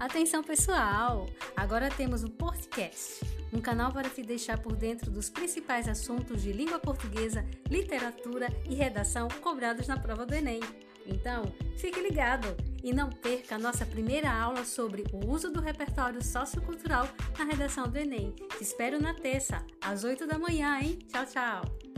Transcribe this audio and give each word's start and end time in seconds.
Atenção 0.00 0.42
pessoal! 0.42 1.28
Agora 1.54 1.90
temos 1.90 2.24
o 2.24 2.30
podcast, 2.30 3.22
um 3.52 3.60
canal 3.60 3.92
para 3.92 4.08
te 4.08 4.22
deixar 4.22 4.56
por 4.56 4.74
dentro 4.74 5.10
dos 5.10 5.28
principais 5.28 5.86
assuntos 5.86 6.40
de 6.40 6.54
língua 6.54 6.78
portuguesa, 6.78 7.44
literatura 7.68 8.48
e 8.66 8.74
redação 8.74 9.28
cobrados 9.42 9.86
na 9.86 9.98
prova 9.98 10.24
do 10.24 10.34
Enem. 10.34 10.60
Então, 11.06 11.52
fique 11.76 12.00
ligado 12.00 12.48
e 12.82 12.94
não 12.94 13.10
perca 13.10 13.56
a 13.56 13.58
nossa 13.58 13.84
primeira 13.84 14.32
aula 14.32 14.64
sobre 14.64 15.04
o 15.12 15.30
uso 15.30 15.52
do 15.52 15.60
repertório 15.60 16.24
sociocultural 16.24 17.06
na 17.38 17.44
redação 17.44 17.86
do 17.86 17.98
Enem. 17.98 18.34
Te 18.56 18.62
espero 18.62 18.98
na 18.98 19.12
terça, 19.12 19.62
às 19.82 20.02
8 20.02 20.26
da 20.26 20.38
manhã, 20.38 20.80
hein? 20.80 20.98
Tchau, 21.10 21.26
tchau! 21.26 21.89